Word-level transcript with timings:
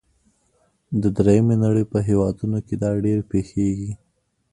د 1.01 1.03
دریمې 1.17 1.55
نړۍ 1.63 1.85
په 1.91 1.97
هیوادونو 2.07 2.57
کې 2.65 2.75
دا 2.83 2.89
ډیر 3.05 3.19
پیښیږي. 3.31 3.91